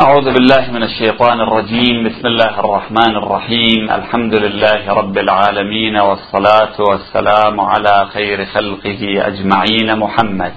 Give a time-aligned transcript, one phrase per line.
[0.00, 2.04] أعوذ بالله من الشيطان الرجيم.
[2.08, 3.90] بسم الله الرحمن الرحيم.
[3.90, 9.98] الحمد لله رب العالمين والصلاة والسلام على خير خلقه أجمعين.
[9.98, 10.52] محمد.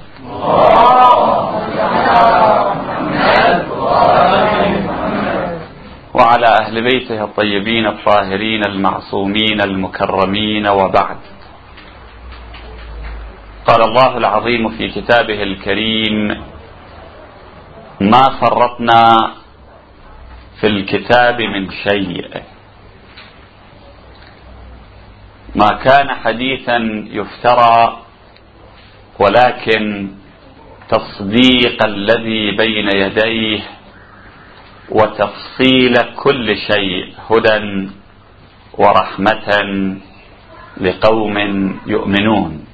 [6.13, 11.17] وعلى أهل بيته الطيبين الطاهرين المعصومين المكرمين وبعد.
[13.67, 16.41] قال الله العظيم في كتابه الكريم
[18.01, 19.33] ما فرطنا
[20.61, 22.43] في الكتاب من شيء.
[25.55, 26.77] ما كان حديثا
[27.11, 27.97] يفترى
[29.19, 30.11] ولكن
[30.89, 33.61] تصديق الذي بين يديه
[34.89, 37.89] وتفصيل كل شيء هدى
[38.73, 39.49] ورحمة
[40.77, 41.37] لقوم
[41.87, 42.65] يؤمنون.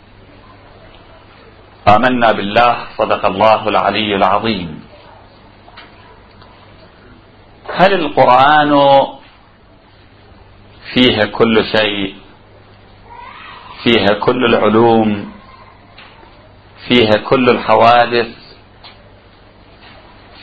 [1.87, 4.82] آمنا بالله صدق الله العلي العظيم.
[7.71, 8.73] هل القرآن
[10.93, 12.15] فيه كل شيء؟
[13.83, 15.31] فيها كل العلوم؟
[16.87, 18.27] فيها كل الحوادث؟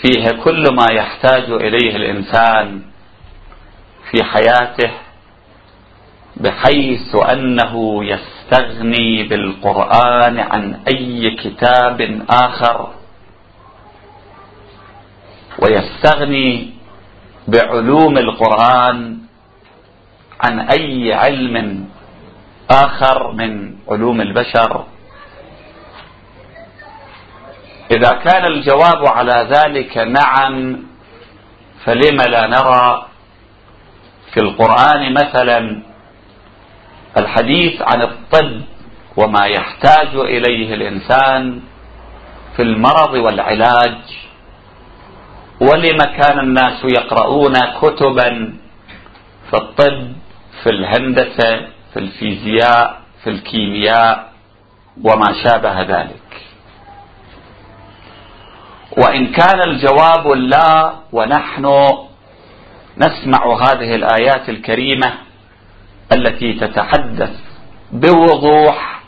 [0.02, 2.82] فيها كل ما يحتاج إليه الإنسان
[4.10, 4.90] في حياته
[6.36, 12.90] بحيث أنه يستغني بالقرآن عن أي كتاب آخر؟
[15.58, 16.70] ويستغني
[17.50, 19.18] بعلوم القرآن
[20.44, 21.84] عن أي علم
[22.70, 24.84] آخر من علوم البشر.
[27.90, 30.82] إذا كان الجواب على ذلك نعم
[31.84, 33.06] فلم لا نرى؟
[34.34, 35.82] في القرآن مثلا
[37.18, 38.60] الحديث عن الطب
[39.16, 41.60] وما يحتاج إليه الإنسان
[42.56, 43.98] في المرض والعلاج
[45.60, 48.54] ولما كان الناس يقرؤون كتبا
[49.50, 50.12] في الطب
[50.62, 54.32] في الهندسة في الفيزياء في الكيمياء
[55.04, 56.42] وما شابه ذلك.
[58.98, 61.66] وإن كان الجواب لا ونحن
[62.98, 65.12] نسمع هذه الآيات الكريمة
[66.12, 67.36] التي تتحدث
[67.92, 69.00] بوضوح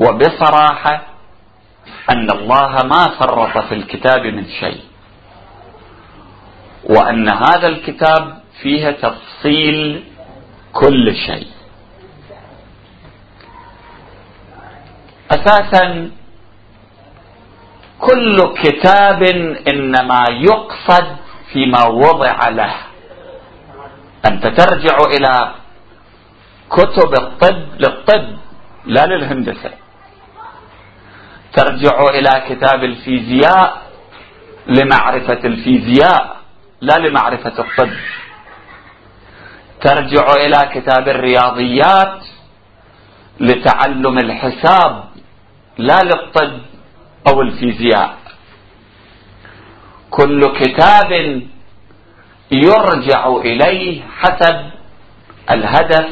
[0.00, 1.02] وبصراحة
[2.10, 4.80] أن الله ما فرط في الكتاب من شيء.
[6.88, 10.04] وأن هذا الكتاب فيه تفصيل
[10.72, 11.48] كل شيء.
[15.30, 16.10] أساسا
[17.98, 19.22] كل كتاب
[19.68, 21.16] إنما يقصد
[21.52, 22.74] فيما وضع له.
[24.26, 25.54] أنت ترجع إلى
[26.70, 28.36] كتب الطب للطب
[28.84, 29.70] لا للهندسة.
[31.52, 33.82] ترجع إلى كتاب الفيزياء
[34.66, 36.43] لمعرفة الفيزياء.
[36.84, 37.90] لا لمعرفة الطب.
[39.80, 42.24] ترجع إلى كتاب الرياضيات
[43.40, 45.04] لتعلم الحساب
[45.78, 46.60] لا للطب
[47.28, 48.14] أو الفيزياء.
[50.10, 51.42] كل كتاب
[52.50, 54.70] يرجع إليه حسب
[55.50, 56.08] الهدف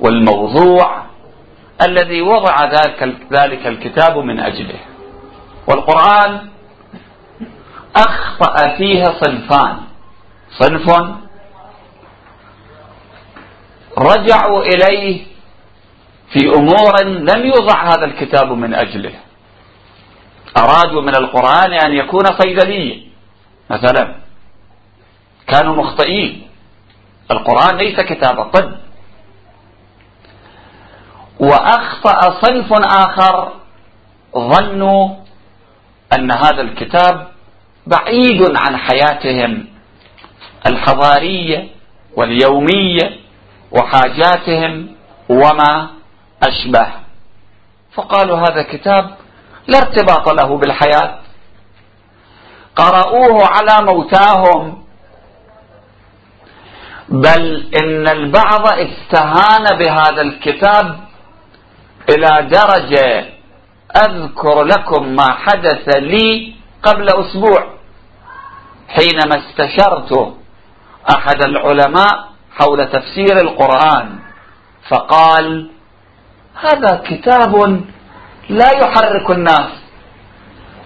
[0.00, 1.02] والموضوع
[1.88, 2.56] الذي وضع
[3.32, 4.80] ذلك الكتاب من أجله.
[5.68, 6.49] والقرآن
[7.96, 9.76] أخطأ فيها صنفان.
[10.50, 10.86] صنف
[13.98, 15.26] رجعوا إليه
[16.32, 19.14] في أمور لم يوضع هذا الكتاب من أجله.
[20.56, 23.00] أرادوا من القرآن أن يكون صيدليا
[23.70, 24.14] مثلا.
[25.46, 26.48] كانوا مخطئين.
[27.30, 28.72] القرآن ليس كتاب الطب
[31.40, 33.52] وأخطأ صنف آخر
[34.36, 35.08] ظنوا
[36.18, 37.29] أن هذا الكتاب
[37.86, 39.66] بعيد عن حياتهم
[40.66, 41.68] الحضارية
[42.16, 43.16] واليومية
[43.72, 44.86] وحاجاتهم
[45.28, 45.90] وما
[46.42, 46.86] أشبه.
[47.94, 49.14] فقالوا هذا كتاب
[49.66, 51.18] لا ارتباط له بالحياة.
[52.76, 54.82] قرأوه على موتاهم.
[57.08, 61.00] بل إن البعض استهان بهذا الكتاب
[62.10, 63.24] إلى درجة
[63.96, 67.74] أذكر لكم ما حدث لي قبل أسبوع.
[68.88, 70.34] حينما استشرت
[71.16, 72.28] أحد العلماء
[72.58, 74.18] حول تفسير القرآن
[74.88, 75.70] فقال
[76.54, 77.84] هذا كتاب
[78.48, 79.70] لا يحرك الناس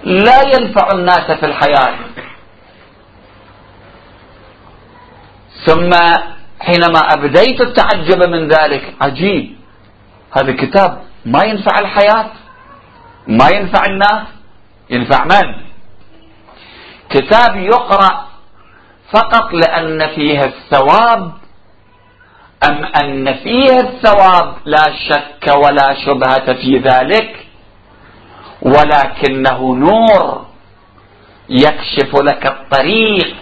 [0.05, 1.99] لا ينفع الناس في الحياة.
[5.67, 5.91] ثم
[6.61, 9.57] حينما أبديت التعجب من ذلك عجيب
[10.37, 12.31] هذا الكتاب ما ينفع الحياة؟
[13.29, 14.27] ما ينفع الناس؟
[14.91, 15.64] ينفع من؟
[17.11, 18.25] كتاب يقرأ
[19.13, 21.33] فقط لأن فيه الثواب
[22.69, 27.47] أم أن فيه الثواب لا شك ولا شبهة في ذلك
[28.63, 30.47] ولكنه نور
[31.49, 33.37] يكشف لك الطريق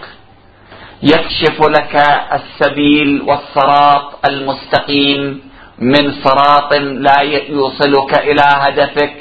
[1.03, 1.95] يكشف لك
[2.33, 9.13] السبيل والصراط المستقيم من صراط لا يوصلك إلى هدفك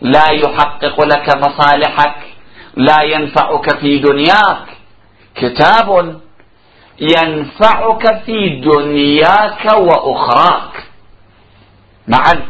[0.00, 2.14] لا يحقق لك مصالحك
[2.76, 4.66] لا ينفعك في دنياك.
[5.34, 6.20] كتاب
[7.00, 10.84] ينفعك في دنياك وأخراك.
[12.08, 12.46] معا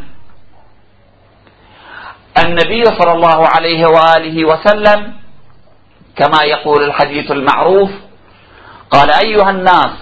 [2.46, 5.12] النبي صلى الله عليه وآله وسلم
[6.16, 7.90] كما يقول الحديث المعروف
[8.90, 9.92] قال أيها الناس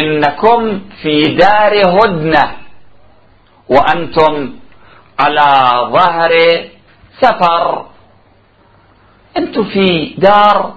[0.00, 2.56] إنكم في دار هدنة
[3.68, 4.56] وأنتم
[5.20, 6.30] على ظهر
[7.20, 7.86] سفر.
[9.36, 10.74] أنتم في دار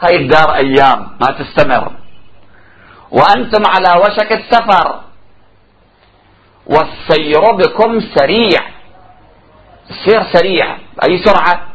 [0.00, 1.92] هاي الدار أيام ما تستمر.
[3.10, 5.00] وأنتم على وشك السفر.
[6.66, 8.60] والسير بكم سريع.
[9.90, 10.78] السير سريع.
[11.08, 11.68] أي سرعة؟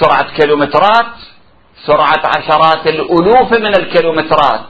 [0.00, 1.14] سرعة كيلومترات
[1.86, 4.66] سرعة عشرات الألوف من الكيلومترات.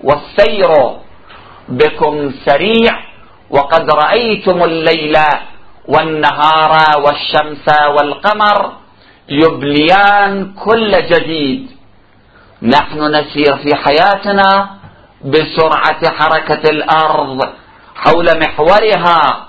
[0.00, 0.72] والسير
[1.68, 3.04] بكم سريع.
[3.50, 5.16] وقد رأيتم الليل
[5.88, 6.72] والنهار
[7.04, 8.85] والشمس والقمر.
[9.28, 11.70] يبليان كل جديد.
[12.62, 14.70] نحن نسير في حياتنا
[15.24, 17.40] بسرعة حركة الأرض
[17.94, 19.46] حول محورها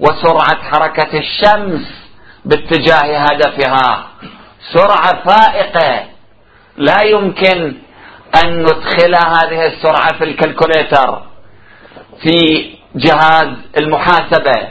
[0.00, 1.86] وسرعة حركة الشمس
[2.44, 4.06] باتجاه هدفها.
[4.72, 6.04] سرعة فائقة.
[6.76, 7.74] لا يمكن
[8.44, 11.22] أن ندخل هذه السرعة في الكالكوليتر.
[12.22, 13.48] في جهاز
[13.80, 14.68] المحاسبة.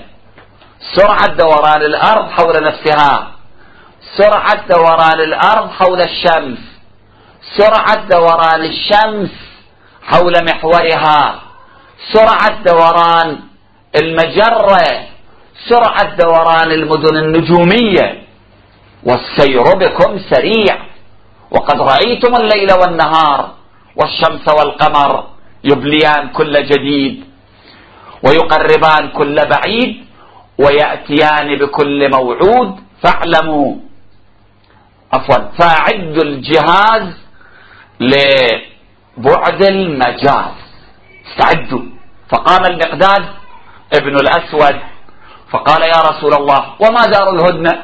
[0.96, 3.37] سرعة دوران الأرض حول نفسها.
[4.16, 6.60] سرعة دوران الأرض حول الشمس.
[7.58, 9.30] سرعة دوران الشمس
[10.04, 11.40] حول محورها.
[12.14, 13.40] سرعة دوران
[14.02, 15.08] المجرة.
[15.70, 18.24] سرعة دوران المدن النجومية.
[19.04, 20.78] والسير بكم سريع.
[21.52, 23.52] وقد رأيتم الليل والنهار
[23.96, 25.24] والشمس والقمر
[25.64, 27.24] يبليان كل جديد
[28.24, 30.06] ويقربان كل بعيد
[30.60, 32.80] ويأتيان بكل موعود.
[33.04, 33.76] فاعلموا
[35.14, 37.14] عفوا فأعدوا الجهاز
[38.00, 40.56] لبعد المجاز.
[41.28, 41.86] استعدوا.
[42.30, 43.26] فقام المقداد
[43.94, 44.80] ابن الأسود
[45.52, 47.84] فقال يا رسول الله وما دار الهدنة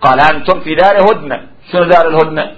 [0.00, 2.56] قال أنتم في دار هدنة شنو دار الهدنة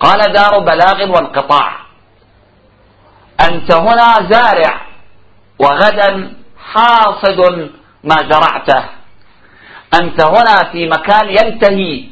[0.00, 1.80] قال دار بلاغ وانقطاع.
[3.50, 4.80] أنت هنا زارع
[5.58, 6.32] وغدا
[6.72, 7.40] حاصد
[8.04, 8.84] ما زرعته.
[10.00, 12.04] أنت هنا في مكان ينتهي.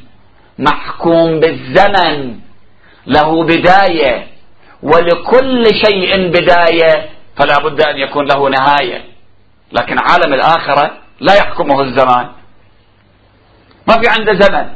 [0.58, 2.38] محكوم بالزمن
[3.06, 4.26] له بداية
[4.82, 9.04] ولكل شيء بداية فلا بد أن يكون له نهاية.
[9.72, 10.90] لكن عالم الآخرة
[11.20, 12.28] لا يحكمه الزمان.
[13.88, 14.68] ما في عنده زمن.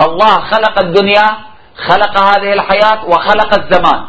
[0.00, 1.26] الله خلق الدنيا
[1.88, 4.04] خلق هذه الحياة وخلق الزمان.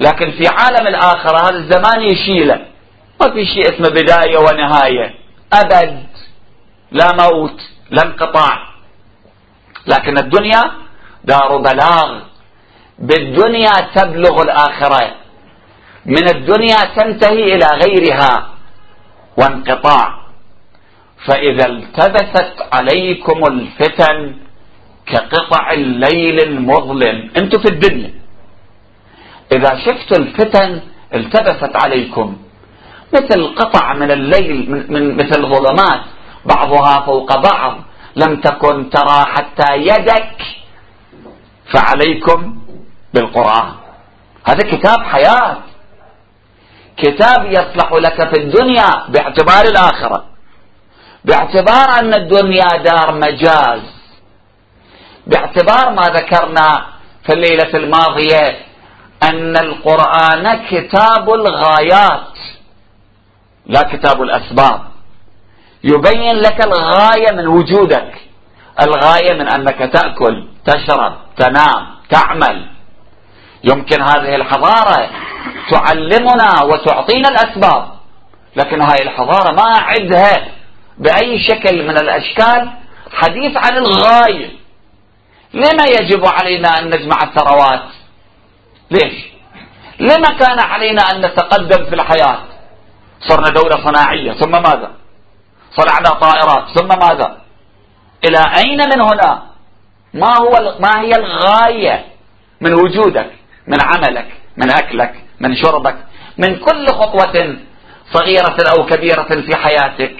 [0.00, 2.66] لكن في عالم الآخرة هذا الزمان يشيله.
[3.20, 5.14] ما في شيء اسمه بداية ونهاية.
[5.52, 6.06] أبد.
[6.90, 7.60] لا موت
[7.90, 8.67] لا انقطاع.
[9.86, 10.62] لكن الدنيا
[11.24, 12.20] دار بلاغ.
[12.98, 15.14] بالدنيا تبلغ الآخرة.
[16.06, 18.48] من الدنيا تنتهي إلى غيرها.
[19.38, 20.18] وانقطاع.
[21.26, 24.36] فإذا التبست عليكم الفتن
[25.06, 27.30] كقطع الليل المظلم.
[27.38, 28.14] أنتم في الدنيا.
[29.52, 30.80] إذا شفتوا الفتن
[31.14, 32.36] التبست عليكم.
[33.14, 36.00] مثل قطع من الليل من مثل ظلمات
[36.44, 37.78] بعضها فوق بعض.
[38.22, 40.36] لم تكن ترى حتى يدك
[41.72, 42.58] فعليكم
[43.14, 43.72] بالقرآن.
[44.44, 45.56] هذا كتاب حياة.
[46.96, 50.24] كتاب يصلح لك في الدنيا باعتبار الآخرة.
[51.24, 53.82] باعتبار أن الدنيا دار مجاز.
[55.26, 56.86] باعتبار ما ذكرنا
[57.26, 58.58] في الليلة الماضية
[59.22, 62.32] أن القرآن كتاب الغايات
[63.66, 64.87] لا كتاب الأسباب.
[65.84, 68.14] يبين لك الغاية من وجودك.
[68.80, 72.66] الغاية من أنك تأكل تشرب تنام تعمل.
[73.64, 75.10] يمكن هذه الحضارة
[75.70, 77.88] تعلمنا وتعطينا الأسباب
[78.56, 80.48] لكن هذه الحضارة ما عندها
[80.98, 82.70] بأي شكل من الأشكال
[83.12, 84.50] حديث عن الغاية.
[85.54, 87.82] لما يجب علينا أن نجمع الثروات؟
[88.90, 89.14] ليش؟
[90.00, 92.38] لما كان علينا أن نتقدم في الحياة؟
[93.28, 94.90] صرنا دولة صناعية ثم ماذا؟
[95.76, 97.40] صنعنا طائرات ثم ماذا؟
[98.24, 99.42] إلى أين من هنا؟
[100.14, 102.04] ما هو ما هي الغاية
[102.60, 103.30] من وجودك
[103.66, 105.96] من عملك من أكلك من شربك؟
[106.38, 107.56] من كل خطوة
[108.12, 110.16] صغيرة أو كبيرة في حياتك.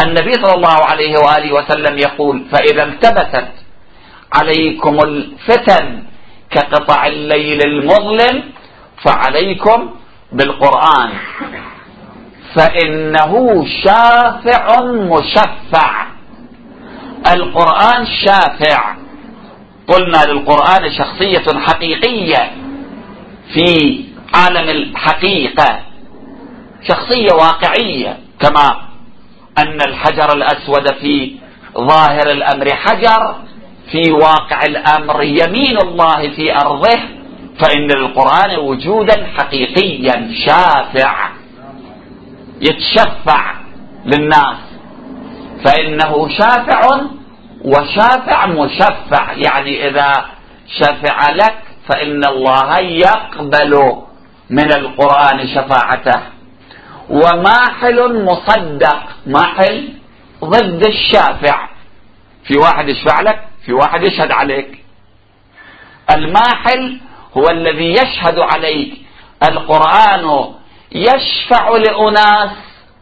[0.00, 3.48] النبي صلى الله عليه وآله وسلم يقول فإذا التبست
[4.34, 6.02] عليكم الفتن
[6.50, 8.42] كقطع الليل المظلم
[9.04, 9.94] فعليكم
[10.32, 11.10] بالقرآن.
[12.54, 16.06] فإنه شافع مشفع.
[17.34, 18.94] القرآن شافع.
[19.88, 22.50] قلنا للقرآن شخصية حقيقية
[23.54, 24.00] في
[24.34, 25.80] عالم الحقيقة.
[26.88, 28.82] شخصية واقعية كما
[29.58, 31.32] أن الحجر الأسود في
[31.78, 33.34] ظاهر الأمر حجر
[33.92, 36.98] في واقع الأمر يمين الله في أرضه
[37.58, 41.28] فإن للقرآن وجودا حقيقيا شافع.
[42.62, 43.54] يتشفع
[44.04, 44.58] للناس.
[45.64, 47.00] فإنه شافع
[47.64, 49.32] وشافع مشفع.
[49.32, 50.12] يعني إذا
[50.78, 53.92] شفع لك فإن الله يقبل
[54.50, 56.22] من القرآن شفاعته.
[57.10, 59.02] وماحل مصدق.
[59.26, 59.88] ماحل
[60.44, 61.68] ضد الشافع.
[62.44, 64.84] في واحد يشفع لك في واحد يشهد عليك.
[66.10, 67.00] الماحل
[67.36, 68.94] هو الذي يشهد عليك.
[69.50, 70.54] القرآن
[70.94, 72.50] يشفع لأناس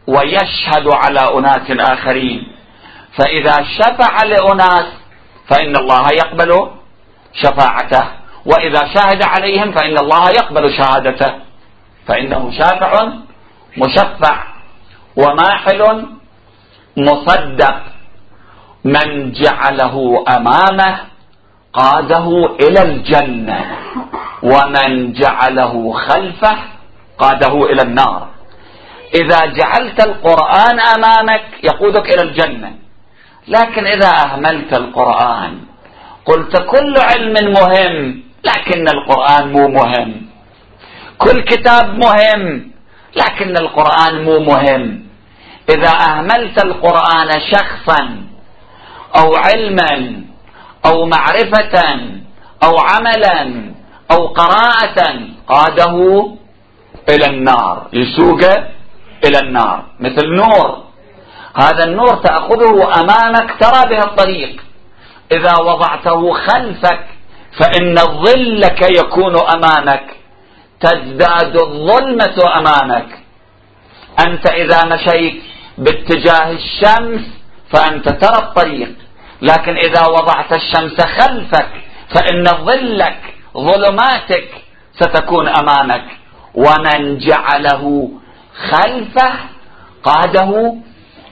[0.06, 2.52] ويشهد على أناس آخرين.
[3.18, 4.86] فإذا شفع لأناس
[5.48, 6.70] فإن الله يقبل
[7.34, 8.04] شفاعته.
[8.46, 11.34] وإذا شاهد عليهم فإن الله يقبل شهادته.
[12.06, 13.12] فإنه شافع
[13.76, 14.44] مشفع
[15.16, 16.06] وماحل
[16.96, 17.82] مصدق.
[18.84, 20.98] من جعله أمامه
[21.72, 23.76] قاده إلى الجنة.
[24.42, 26.56] ومن جعله خلفه
[27.20, 28.28] قاده إلى النار.
[29.14, 32.70] إذا جعلت القرآن أمامك يقودك إلى الجنة.
[33.48, 35.52] لكن إذا أهملت القرآن
[36.24, 40.26] قلت كل علم مهم لكن القرآن مو مهم.
[41.18, 42.70] كل كتاب مهم
[43.16, 45.06] لكن القرآن مو مهم.
[45.70, 48.02] إذا أهملت القرآن شخصا
[49.16, 50.22] أو علما
[50.86, 51.76] أو معرفة
[52.64, 53.72] أو عملا
[54.12, 55.00] أو قراءة
[55.48, 55.96] قاده
[57.08, 58.40] إلى النار يسوق
[59.24, 60.84] إلى النار مثل نور.
[61.56, 64.62] هذا النور تأخذه أمامك ترى به الطريق.
[65.32, 67.06] إذا وضعته خلفك
[67.60, 70.06] فإن ظلك يكون أمامك.
[70.80, 73.08] تزداد الظلمة أمامك.
[74.26, 75.42] أنت إذا مشيت
[75.78, 77.20] باتجاه الشمس
[77.72, 78.94] فأنت ترى الطريق.
[79.42, 81.70] لكن إذا وضعت الشمس خلفك
[82.14, 83.20] فإن ظلك
[83.56, 84.48] ظلماتك
[84.94, 86.04] ستكون أمامك.
[86.54, 88.10] ومن جعله
[88.70, 89.32] خلفه
[90.02, 90.74] قاده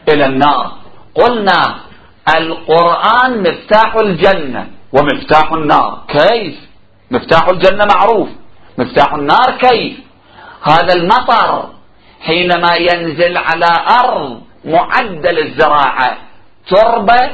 [0.09, 0.73] إلى النار.
[1.15, 1.75] قلنا
[2.37, 6.05] القرآن مفتاح الجنة ومفتاح النار.
[6.09, 6.55] كيف؟
[7.11, 8.29] مفتاح الجنة معروف.
[8.79, 9.99] مفتاح النار كيف؟
[10.63, 11.69] هذا المطر
[12.21, 13.71] حينما ينزل على
[14.05, 16.19] أرض معدة للزراعة
[16.71, 17.31] تربة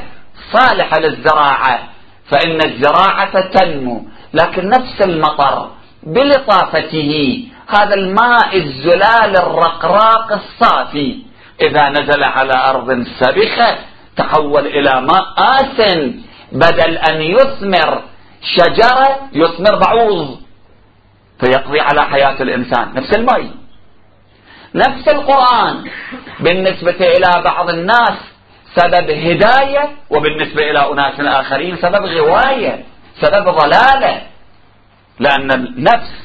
[0.53, 1.89] صالحة للزراعة
[2.31, 4.03] فإن الزراعة تنمو.
[4.35, 5.71] لكن نفس المطر
[6.03, 11.19] بلطافته هذا الماء الزلال الرقراق الصافي.
[11.61, 13.79] إذا نزل على أرض سبخة
[14.17, 16.21] تحول إلى ماء آسن
[16.53, 18.03] بدل أن يثمر
[18.57, 20.41] شجرة يثمر بعوض
[21.41, 22.95] فيقضي على حياة الإنسان.
[22.95, 23.51] نفس الماء
[24.75, 25.85] نفس القرآن.
[26.41, 28.19] بالنسبة إلى بعض الناس
[28.75, 32.85] سبب هداية وبالنسبة إلى أناس آخرين سبب غواية
[33.21, 34.23] سبب ضلالة.
[35.21, 36.24] لأن النفس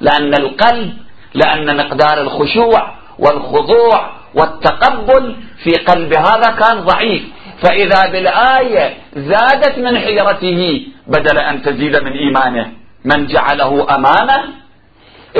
[0.00, 0.94] لأن القلب
[1.34, 7.22] لأن مقدار الخشوع والخضوع والتقبل في قلب هذا كان ضعيف.
[7.62, 12.72] فإذا بالآية زادت من حيرته بدل أن تزيد من إيمانه.
[13.04, 14.44] من جعله أمامه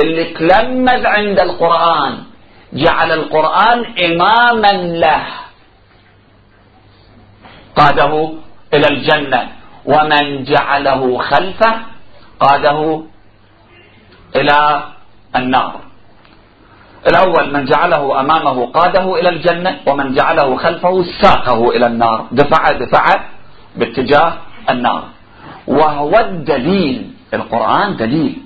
[0.03, 2.17] اللي تلمذ عند القرآن.
[2.73, 5.25] جعل القرآن إماما له.
[7.75, 8.33] قاده
[8.73, 9.49] إلى الجنة.
[9.85, 11.75] ومن جعله خلفه؟
[12.39, 13.03] قاده
[14.35, 14.83] إلى
[15.35, 15.79] النار.
[17.07, 22.27] الأول من جعله أمامه قاده إلى الجنة ومن جعله خلفه ساقه إلى النار.
[22.31, 23.05] دفع دفع
[23.75, 24.33] باتجاه
[24.69, 25.03] النار.
[25.67, 28.41] وهو الدليل القرآن دليل.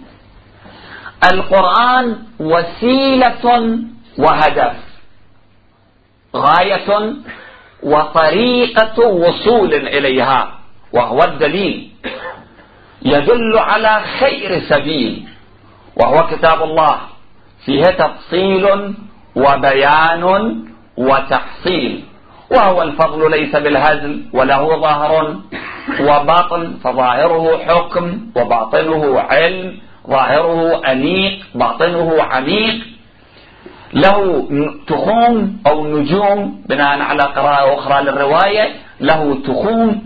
[1.34, 3.46] القرآن وسيلة
[4.18, 4.76] وهدف.
[6.36, 7.14] غاية
[7.84, 10.52] وطريقة وصول إليها.
[10.94, 11.92] وهو الدليل.
[13.02, 15.28] يدل على خير سبيل.
[15.96, 16.96] وهو كتاب الله.
[17.66, 18.94] فيه تفصيل
[19.36, 20.56] وبيان
[20.98, 22.04] وتحصيل.
[22.52, 25.36] وهو الفضل ليس بالهزل وله ظهر
[26.02, 29.78] وباطن فظاهره حكم وباطنه علم
[30.10, 32.76] ظاهره أنيق باطنه عميق.
[33.94, 34.48] له
[34.88, 38.70] تخوم أو نجوم بناء على قراءة أخرى للرواية
[39.00, 40.04] له تخوم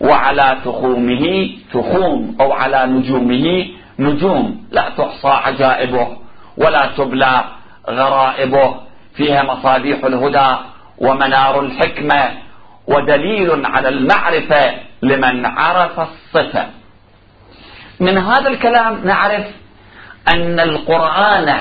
[0.00, 3.66] وعلى تخومه تخوم أو على نجومه
[4.00, 4.66] نجوم.
[4.70, 6.16] لا تحصى عجائبه
[6.56, 7.44] ولا تبلى
[7.90, 8.74] غرائبه.
[9.14, 10.56] فيها مصابيح الهدى
[10.98, 12.30] ومنار الحكمة
[12.86, 16.66] ودليل على المعرفة لمن عرف الصفة.
[18.00, 19.46] من هذا الكلام نعرف
[20.34, 21.60] أن القرآن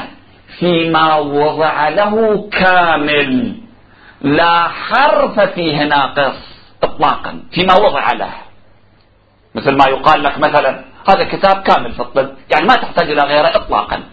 [0.60, 3.56] فيما وضع له كامل
[4.22, 6.38] لا حرف فيه ناقص
[6.84, 8.34] اطلاقا فيما وضع له.
[9.56, 13.48] مثل ما يقال لك مثلا هذا كتاب كامل في الطب يعني ما تحتاج إلى غيره
[13.48, 14.04] اطلاقا.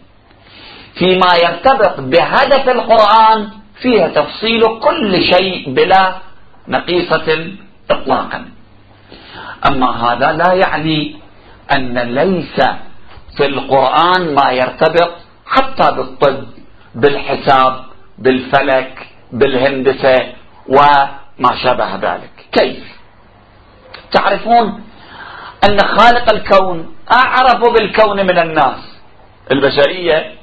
[0.99, 3.49] فيما يرتبط بهدف القرآن
[3.83, 6.15] فيها تفصيل كل شيء بلا
[6.69, 7.47] نقيصة
[7.91, 8.49] اطلاقا.
[9.69, 11.17] أما هذا لا يعني
[11.77, 12.61] أن ليس
[13.37, 15.13] في القرآن ما يرتبط
[15.47, 16.47] حتى بالطب
[16.95, 17.85] بالحساب
[18.19, 20.33] بالفلك بالهندسة
[20.69, 22.31] وما شابه ذلك.
[22.53, 22.97] كيف؟
[24.13, 24.86] تعرفون
[25.69, 28.79] أن خالق الكون أعرف بالكون من الناس.
[29.53, 30.35] البشرية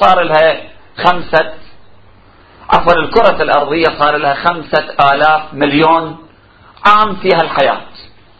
[0.00, 0.60] صار لها
[1.04, 1.52] خمسة
[2.70, 6.16] عفوا الكرة الأرضية صار لها خمسة آلاف مليون
[6.86, 7.80] عام فيها الحياة.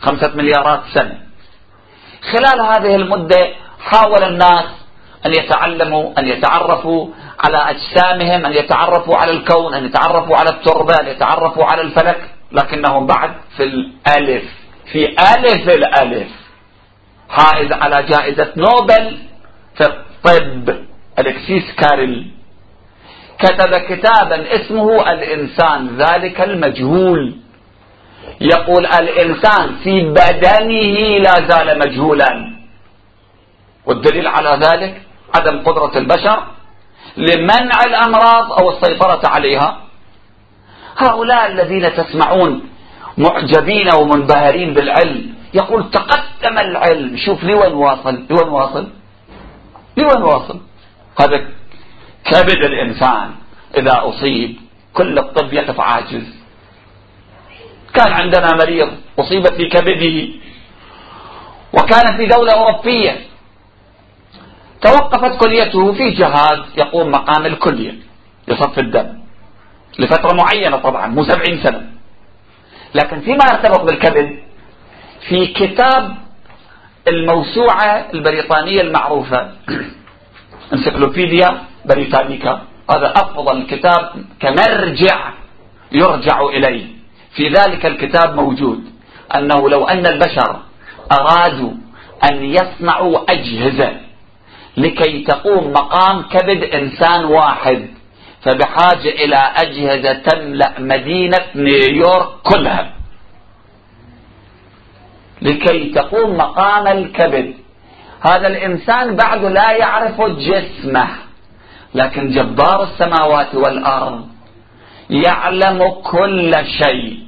[0.00, 1.18] خمسة مليارات سنة.
[2.32, 3.48] خلال هذه المدة
[3.80, 4.64] حاول الناس
[5.26, 7.08] أن يتعلموا أن يتعرفوا
[7.44, 13.06] على أجسامهم أن يتعرفوا على الكون أن يتعرفوا على التربة أن يتعرفوا على الفلك لكنهم
[13.06, 14.61] بعد في الألف.
[14.92, 16.28] في ألف الألف.
[17.28, 19.18] حائز على جائزة نوبل
[19.76, 20.76] في الطب
[21.18, 22.26] ألكسيس كارل
[23.38, 27.36] كتب كتابا اسمه الإنسان ذلك المجهول.
[28.40, 32.52] يقول الإنسان في بدنه لا زال مجهولا.
[33.86, 35.02] والدليل على ذلك
[35.34, 36.42] عدم قدرة البشر
[37.16, 39.80] لمنع الأمراض أو السيطرة عليها.
[40.96, 42.71] هؤلاء الذين تسمعون
[43.18, 45.34] معجبين ومنبهرين بالعلم.
[45.54, 47.16] يقول تقدم العلم.
[47.16, 48.88] شوف لوين واصل؟ لوين واصل؟
[49.96, 50.60] لوين واصل؟
[51.20, 51.36] هذا
[52.24, 53.30] كبد الإنسان
[53.76, 54.56] إذا أصيب.
[54.94, 56.26] كل الطب يقف عاجز.
[57.94, 60.28] كان عندنا مريض أصيب في كبده
[61.72, 63.20] وكان في دولة أوروبية.
[64.80, 67.94] توقفت كليته في جهاز يقوم مقام الكلية
[68.48, 69.18] لصف الدم
[69.98, 71.86] لفترة معينة طبعا مو سبعين سنة.
[72.94, 74.38] لكن فيما يرتبط بالكبد
[75.28, 76.16] في كتاب
[77.08, 79.50] الموسوعة البريطانية المعروفة
[80.74, 82.62] انسيكلوبيديا بريطانيكا.
[82.90, 85.30] هذا أفضل كتاب كمرجع
[85.92, 86.86] يرجع إليه.
[87.36, 88.84] في ذلك الكتاب موجود
[89.34, 90.56] أنه لو أن البشر
[91.12, 91.72] أرادوا
[92.30, 93.92] أن يصنعوا أجهزة
[94.76, 97.88] لكي تقوم مقام كبد إنسان واحد
[98.44, 102.92] فبحاجة إلى أجهزة تملأ مدينة نيويورك كلها.
[105.42, 107.54] لكي تقوم مقام الكبد.
[108.26, 111.08] هذا الإنسان بعد لا يعرف جسمه
[111.94, 114.28] لكن جبار السماوات والأرض
[115.10, 116.52] يعلم كل
[116.82, 117.18] شيء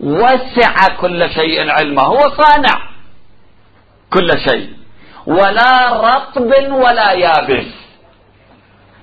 [0.00, 2.88] وسع كل شيء علمه هو صانع
[4.10, 4.70] كل شيء
[5.26, 7.83] ولا رطب ولا يابس.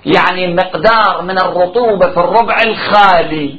[0.05, 3.55] يعني مقدار من الرطوبة في الربع الخالي.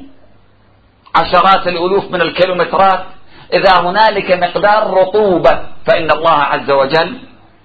[1.16, 3.04] عشرات الألوف من الكيلومترات.
[3.52, 7.18] إذا هنالك مقدار رطوبة فإن الله عز وجل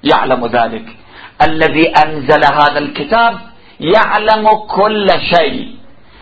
[0.03, 0.85] يعلم ذلك.
[1.41, 3.39] الذي أنزل هذا الكتاب
[3.79, 5.75] يعلم كل شيء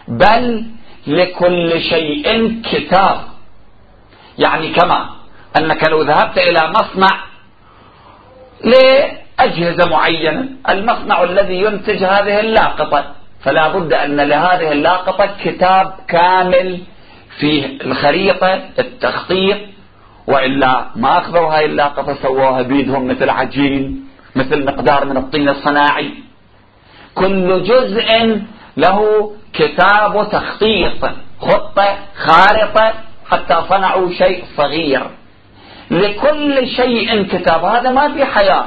[0.07, 0.65] بل
[1.07, 3.21] لكل شيء كتاب.
[4.37, 5.09] يعني كما
[5.57, 7.25] أنك لو ذهبت إلى مصنع
[9.39, 13.05] لأجهزة معينة المصنع الذي ينتج هذه اللاقطة.
[13.41, 16.79] فلا بد أن لهذه اللاقطة كتاب كامل
[17.39, 19.57] فيه الخريطة التخطيط
[20.27, 26.11] وإلا ما أخذوا هاي اللاقطة سووها بيدهم مثل عجين مثل مقدار من الطين الصناعي.
[27.15, 28.41] كل جزء
[28.77, 31.09] له كتاب تخطيط
[31.41, 32.93] خطة خارطة
[33.29, 35.09] حتى صنعوا شيء صغير.
[35.91, 38.65] لكل شيء كتاب هذا ما في حياة.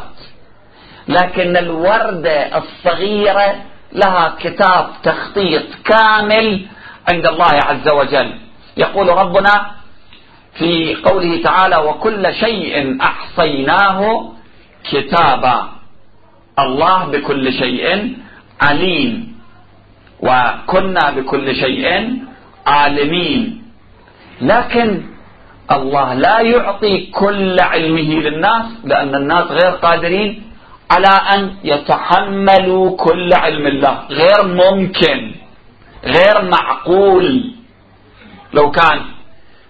[1.09, 3.55] لكن الوردة الصغيرة
[3.93, 6.67] لها كتاب تخطيط كامل
[7.13, 8.35] عند الله عز وجل.
[8.77, 9.71] يقول ربنا
[10.59, 14.33] في قوله تعالى وكل شيء أحصيناه
[14.91, 15.69] كتابا.
[16.59, 18.17] الله بكل شيء
[18.63, 19.39] عليم
[20.21, 22.17] وكنا بكل شيء
[22.67, 23.63] عالمين.
[24.41, 25.03] لكن
[25.73, 30.43] الله لا يعطي كل علمه للناس لأن الناس غير قادرين
[30.91, 34.05] على أن يتحملوا كل علم الله.
[34.11, 35.33] غير ممكن
[36.05, 37.55] غير معقول.
[38.53, 39.01] لو كان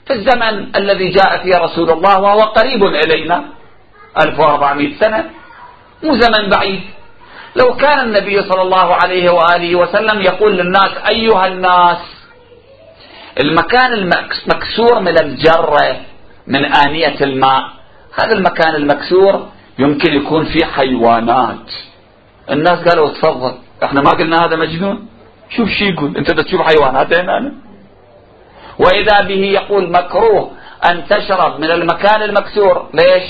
[0.07, 3.45] في الزمن الذي جاء فيه رسول الله وهو قريب إلينا
[4.21, 5.31] 1400 سنة
[6.03, 6.81] مو زمن بعيد.
[7.57, 11.99] لو كان النبي صلى الله عليه وآله وسلم يقول للناس أيها الناس
[13.41, 15.97] المكان المكسور من الجرة
[16.47, 17.63] من آنية الماء.
[18.23, 21.71] هذا المكان المكسور يمكن يكون فيه حيوانات.
[22.51, 23.55] الناس قالوا تفضل.
[23.85, 25.07] إحنا ما قلنا هذا مجنون.
[25.57, 26.17] شوف شو يقول.
[26.17, 27.53] أنت تشوف حيوانات هنا
[28.79, 30.51] وإذا به يقول مكروه
[30.91, 32.89] أن تشرب من المكان المكسور.
[32.95, 33.25] ليش؟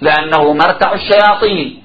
[0.00, 1.82] لأنه مرتع الشياطين.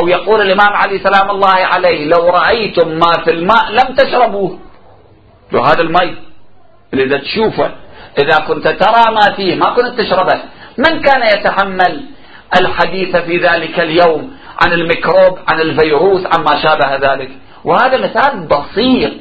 [0.00, 4.58] أو يقول الإمام علي سلام الله عليه لو رأيتم ما في الماء لم تشربوه.
[5.52, 6.16] لو هذا المي
[6.92, 7.70] اللي إذا تشوفه
[8.18, 10.42] إذا كنت ترى ما فيه ما كنت تشربه
[10.78, 12.04] من كان يتحمل
[12.60, 17.30] الحديث في ذلك اليوم عن الميكروب عن الفيروس عن ما شابه ذلك.
[17.64, 19.12] وهذا مثال بسيط.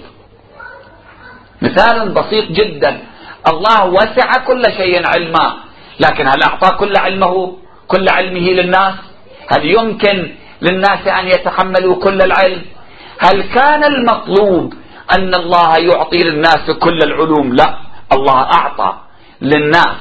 [1.61, 2.99] مثال بسيط جدا.
[3.47, 5.53] الله وسع كل شيء علما.
[5.99, 7.57] لكن هل أعطى كل علمه
[7.87, 8.93] كل علمه للناس؟
[9.51, 12.61] هل يمكن للناس أن يتحملوا كل العلم؟
[13.19, 14.73] هل كان المطلوب
[15.17, 17.77] أن الله يعطي للناس كل العلوم؟ لا.
[18.13, 18.93] الله أعطى
[19.41, 19.97] للناس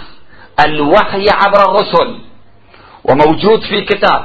[0.67, 2.19] الوحي عبر الرسل.
[3.05, 4.25] وموجود في كتاب.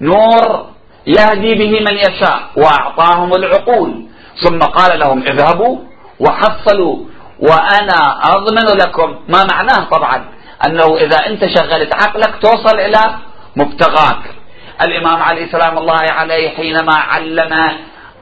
[0.00, 0.66] نور
[1.06, 4.06] يهدي به من يشاء وأعطاهم العقول.
[4.44, 5.78] ثم قال لهم اذهبوا
[6.20, 6.96] وحصلوا
[7.38, 9.14] وأنا أضمن لكم.
[9.28, 10.24] ما معناه طبعا؟
[10.66, 13.00] أنه إذا أنت شغلت عقلك توصل إلى
[13.56, 14.22] مبتغاك.
[14.82, 17.52] الإمام علي سلام الله عليه حينما علم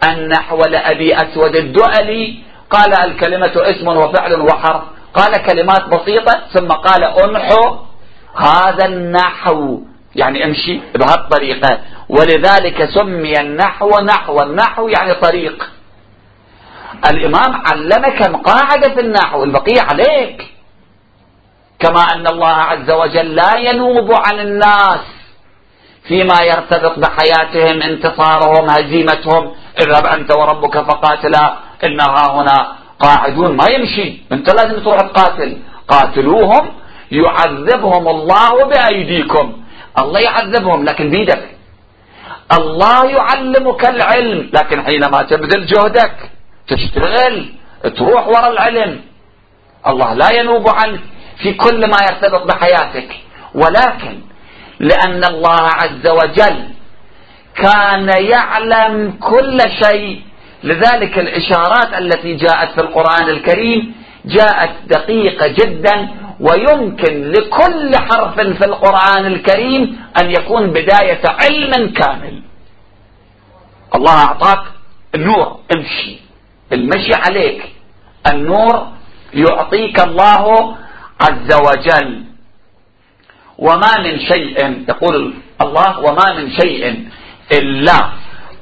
[0.09, 2.39] النحو لأبي أسود الدؤلي
[2.71, 4.83] قال الكلمة اسم وفعل وحرف.
[5.15, 7.77] قال كلمات بسيطة ثم قال أنحو
[8.37, 9.81] هذا النحو
[10.17, 14.43] يعني امشي بهالطريقة ولذلك سمي النحو نحو.
[14.43, 15.71] النحو يعني طريق.
[17.11, 20.47] الإمام علمك قاعدة في النحو البقية عليك.
[21.79, 25.01] كما أن الله عز وجل لا ينوب عن الناس
[26.09, 29.53] فيما يرتبط بحياتهم انتصارهم هزيمتهم.
[29.81, 33.57] اذهب أنت وربك فقاتلا إنها هنا قاعدون.
[33.57, 34.23] ما يمشي.
[34.33, 35.59] أنت لازم تروح تقاتل.
[35.89, 36.82] قاتلوهم
[37.13, 39.47] يعذبهم الله بأيديكم
[39.99, 41.45] الله يعذبهم لكن بيدك.
[42.59, 46.15] الله يعلمك العلم لكن حينما تبذل جهدك
[46.69, 47.35] تشتغل
[47.97, 49.01] تروح وراء العلم
[49.87, 51.01] الله لا ينوب عنك
[51.43, 53.09] في كل ما يرتبط بحياتك.
[53.55, 54.15] ولكن
[54.81, 56.59] لأن الله عز وجل
[57.57, 60.23] كان يعلم كل شيء
[60.65, 63.95] لذلك الإشارات التي جاءت في القرآن الكريم
[64.25, 66.09] جاءت دقيقة جدا
[66.43, 72.43] ويمكن لكل حرف في القرآن الكريم أن يكون بداية علم كامل.
[73.95, 74.63] الله أعطاك
[75.15, 76.17] النور امشي.
[76.73, 77.73] المشي عليك.
[78.33, 78.87] النور
[79.35, 80.77] يعطيك الله
[81.21, 82.25] عز وجل.
[83.59, 87.09] وما من شيء يقول الله وما من شيء
[87.53, 87.99] إلا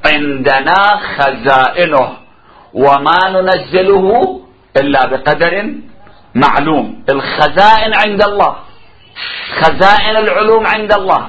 [0.06, 2.16] عندنا خزائنه.
[2.74, 4.40] وما ننزله
[4.76, 5.74] إلا بقدر
[6.34, 7.04] معلوم.
[7.10, 8.56] الخزائن عند الله.
[9.60, 11.28] خزائن العلوم عند الله.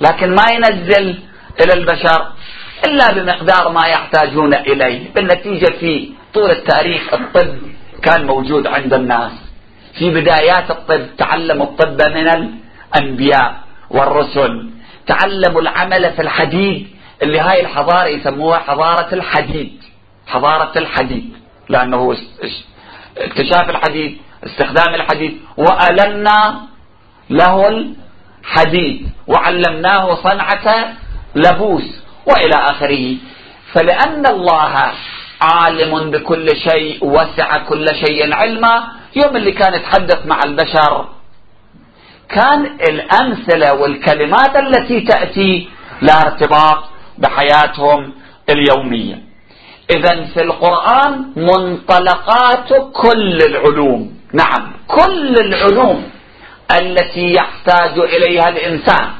[0.00, 1.18] لكن ما ينزل
[1.60, 2.32] إلى البشر
[2.84, 5.14] إلا بمقدار ما يحتاجون إليه.
[5.14, 7.58] بالنتيجة في طول التاريخ الطب
[8.02, 9.32] كان موجود عند الناس.
[9.98, 14.70] في بدايات الطب تعلموا الطب من الأنبياء والرسل.
[15.06, 16.88] تعلموا العمل في الحديد.
[17.22, 19.82] اللي هاي الحضارة يسموها حضارة الحديد.
[20.26, 21.32] حضارة الحديد.
[21.68, 22.16] لأنه
[23.18, 25.40] اكتشاف الحديد استخدام الحديد.
[25.56, 26.60] وألنا
[27.30, 29.08] له الحديد.
[29.26, 30.94] وعلمناه صنعة
[31.34, 33.16] لبوس وإلى آخره.
[33.72, 34.92] فلأن الله
[35.42, 38.82] عالم بكل شيء وسع كل شيء علما
[39.16, 41.08] يوم اللي كان يتحدث مع البشر
[42.28, 45.68] كان الأمثلة والكلمات التي تأتي
[46.02, 46.84] لها ارتباط
[47.18, 48.12] بحياتهم
[48.50, 49.22] اليومية.
[49.90, 54.21] إذا في القرآن منطلقات كل العلوم.
[54.32, 54.72] نعم.
[54.88, 56.10] كل العلوم
[56.80, 59.10] التي يحتاج إليها الإنسان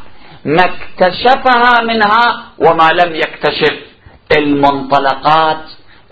[0.44, 3.75] ما اكتشفها منها وما لم يكتشف.
[4.37, 5.64] المنطلقات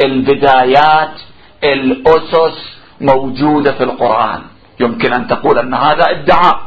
[0.05, 1.21] البدايات
[1.65, 4.43] الأسس موجودة في القرآن.
[4.81, 6.61] يمكن أن تقول أن هذا ادعاء.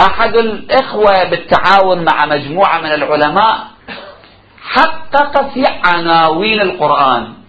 [0.00, 3.66] أحد الإخوة بالتعاون مع مجموعة من العلماء
[4.62, 7.39] حقق في عناوين القرآن.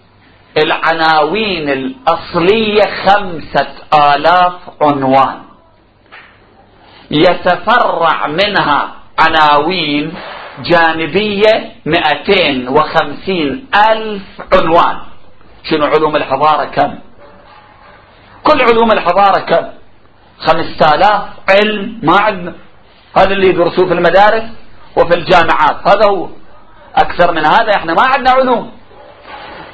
[0.56, 5.42] العناوين الأصلية خمسة آلاف عنوان.
[7.10, 10.14] يتفرع منها عناوين
[10.60, 14.22] جانبية مئتين وخمسين ألف
[14.54, 14.98] عنوان.
[15.70, 16.98] شنو علوم الحضارة كم؟
[18.44, 19.66] كل علوم الحضارة كم؟
[20.38, 22.54] خمسة آلاف علم ما عندنا.
[23.16, 24.44] هذا اللي يدرسوه في المدارس
[24.96, 25.88] وفي الجامعات.
[25.88, 26.28] هذا هو.
[26.96, 28.72] أكثر من هذا إحنا ما عندنا علوم.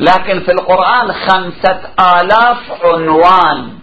[0.00, 1.80] لكن في القرآن خمسة
[2.20, 3.78] آلاف عنوان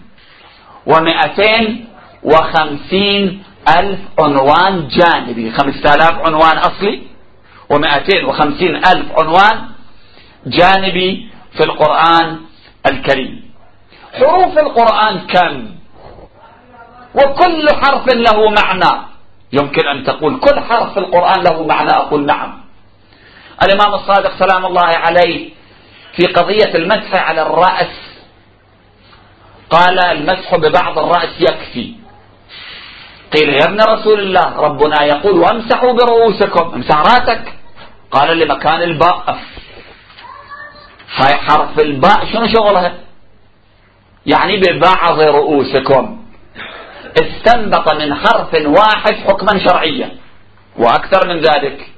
[0.86, 1.88] ومئتين
[2.22, 3.42] وخمسين
[3.78, 5.52] ألف عنوان جانبي.
[5.52, 7.02] خمسة آلاف عنوان أصلي
[7.70, 9.68] ومئتين وخمسين ألف عنوان
[10.46, 12.40] جانبي في القرآن
[12.90, 13.50] الكريم.
[14.14, 15.68] حروف القرآن كم؟
[17.14, 19.06] وكل حرف له معنى.
[19.52, 21.90] يمكن أن تقول كل حرف في القرآن له معنى.
[21.90, 22.60] أقول نعم.
[23.64, 25.55] الإمام الصادق سلام الله عليه
[26.16, 27.96] في قضية المسح على الرأس.
[29.70, 31.94] قال المسح ببعض الرأس يكفي.
[33.36, 37.52] قيل يا ابن رسول الله ربنا يقول وامسحوا برؤوسكم امسح رأسك.
[38.10, 39.38] قال لمكان الباء.
[41.16, 42.94] هاي حرف الباء شنو شغلها
[44.26, 46.22] يعني ببعض رؤوسكم.
[47.22, 50.10] استنبط من حرف واحد حكما شرعيا
[50.78, 51.90] وأكثر من ذلك.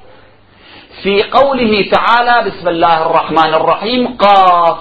[1.02, 4.78] في قوله تعالى بسم الله الرحمن الرحيم قاف.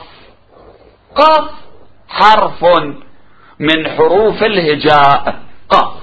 [1.16, 1.50] قاف
[2.10, 2.66] حرف
[3.60, 5.40] من حروف الهجاء.
[5.70, 5.94] قاف.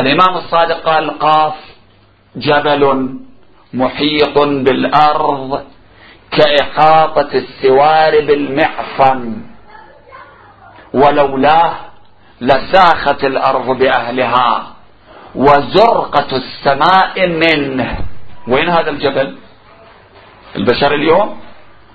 [0.00, 1.54] الإمام الصادق قال قاف
[2.36, 3.16] جبل
[3.74, 5.64] محيط بالأرض
[6.30, 9.42] كإحاطة السوار بالمعصم
[10.94, 11.74] ولولاه
[12.40, 14.75] لساخت الأرض بأهلها.
[15.36, 17.98] وزرقة السماء منه.
[18.48, 19.38] وين هذا الجبل؟
[20.56, 21.40] البشر اليوم؟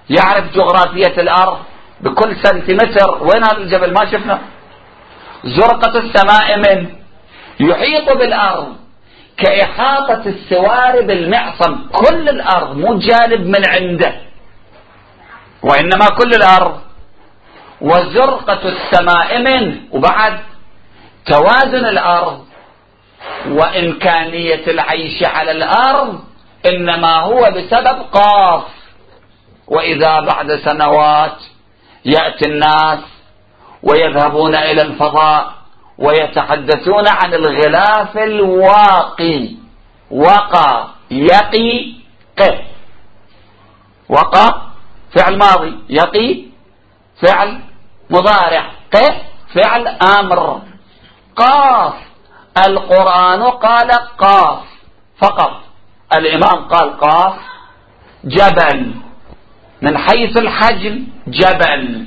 [0.09, 1.57] يعرف جغرافية الأرض
[2.01, 3.23] بكل سنتيمتر.
[3.23, 4.39] وين هذا الجبل؟ ما شفنا.
[5.43, 6.89] زرقة السماء منه.
[7.59, 8.75] يحيط بالأرض
[9.37, 11.75] كإحاطة السوار بالمعصم.
[11.91, 14.13] كل الأرض مو جانب من عنده
[15.63, 16.79] وإنما كل الأرض.
[17.81, 19.77] وزرقة السماء منه.
[19.91, 20.39] وبعد
[21.25, 22.50] توازن الأرض
[23.47, 26.19] وإمكانية العيش على الأرض
[26.65, 28.63] إنما هو بسبب قاف.
[29.67, 31.37] وإذا بعد سنوات
[32.05, 32.99] يأتي الناس
[33.83, 35.53] ويذهبون إلى الفضاء
[35.97, 39.49] ويتحدثون عن الغلاف الواقي.
[40.11, 41.93] وقى يقي
[42.39, 42.55] ق
[44.09, 44.61] وقى
[45.15, 45.75] فعل ماضي.
[45.89, 46.43] يقي
[47.27, 47.59] فعل
[48.09, 48.71] مضارع.
[48.93, 48.97] ق
[49.55, 50.61] فعل أمر.
[51.35, 52.10] قاف.
[52.57, 54.63] القرآن قال قاف
[55.17, 55.61] فقط.
[56.17, 57.33] الإمام قال قاف
[58.23, 58.93] جبل.
[59.81, 62.05] من حيث الحجم جبل.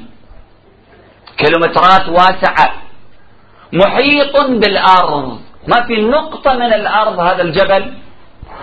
[1.36, 2.72] كيلومترات واسعة.
[3.72, 5.40] محيط بالأرض.
[5.68, 7.94] ما في نقطة من الأرض هذا الجبل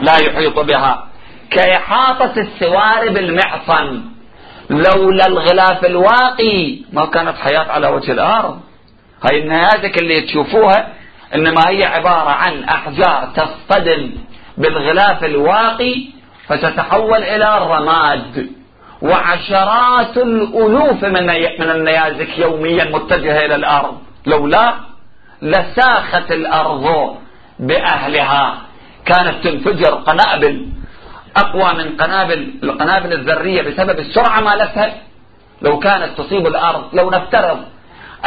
[0.01, 1.07] لا يحيط بها.
[1.51, 4.01] كإحاطة السوار بالمعصم
[4.69, 8.59] لولا الغلاف الواقي ما كانت حياة على وجه الأرض.
[9.23, 11.00] هاي النيازك اللي تشوفوها
[11.35, 14.11] إنما هي عبارة عن أحجار تصطدم
[14.57, 15.95] بالغلاف الواقي
[16.47, 18.49] فتتحول إلى رماد
[19.01, 21.27] وعشرات الألوف من
[21.59, 23.97] من النيازك يوميا متجهة إلى الأرض.
[24.25, 24.73] لولا
[25.41, 27.15] لساخت الأرض
[27.59, 28.57] بأهلها.
[29.05, 30.67] كانت تنفجر قنابل
[31.37, 34.93] أقوى من قنابل القنابل الذرية بسبب السرعة مالتها
[35.61, 37.59] لو كانت تصيب الأرض لو نفترض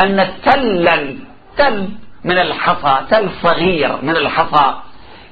[0.03, 1.17] أن تلا
[1.57, 1.89] تل
[2.25, 4.75] من الحصى تل صغير من الحصى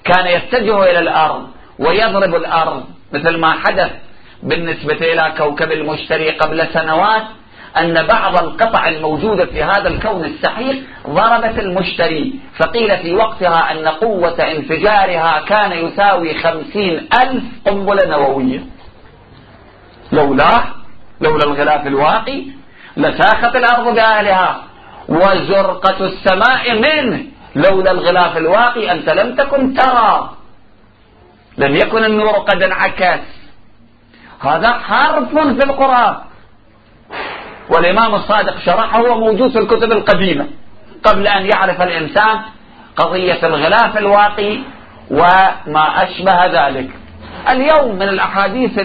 [0.05, 3.91] كان يتجه إلى الأرض ويضرب الأرض مثل ما حدث
[4.43, 7.23] بالنسبة إلى كوكب المشتري قبل سنوات
[7.79, 12.35] أن بعض القطع الموجودة في هذا الكون السحيق ضربت المشتري.
[12.59, 18.61] فقيل في وقتها أن قوة انفجارها كان يساوي خمسين ألف قنبلة نووية.
[20.13, 20.65] لولا
[21.21, 22.43] لولا الغلاف الواقي
[22.97, 24.63] لساخت الأرض بأهلها.
[25.13, 30.31] وزرقة السماء منه لولا الغلاف الواقي أنت لم تكن ترى.
[31.59, 33.21] لم يكن النور قد انعكس.
[34.41, 36.17] هذا حرف في القرآن.
[37.71, 40.47] والإمام الصادق شرحه هو موجود في الكتب القديمة.
[41.05, 42.41] قبل أن يعرف الإنسان
[42.97, 44.59] قضية الغلاف الواقي
[45.11, 46.91] وما أشبه ذلك.
[47.49, 48.79] اليوم من الأحاديث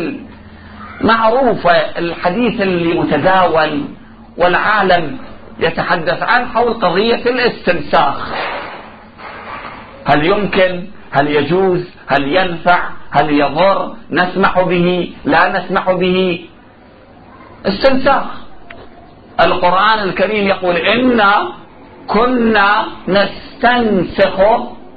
[1.01, 3.83] المعروفة الحديث اللي متداول
[4.37, 5.17] والعالم
[5.59, 8.33] يتحدث عن حول قضية الاستنساخ.
[10.05, 12.79] هل يمكن؟ هل يجوز؟ هل ينفع؟
[13.11, 16.45] هل يضر؟ نسمح به؟ لا نسمح به؟
[17.65, 18.25] استنساخ.
[19.41, 21.47] القرآن الكريم يقول إنا
[22.07, 24.39] كنا نستنسخ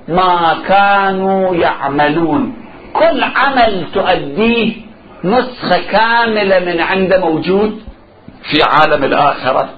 [0.08, 2.56] ما كانوا يعملون.
[2.92, 4.72] كل عمل تؤديه
[5.24, 7.82] نسخة كاملة من عند موجود
[8.42, 9.68] في عالم الآخرة.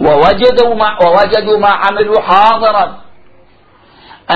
[0.00, 2.98] ووجدوا ما, ووجدوا ما عملوا حاضرا.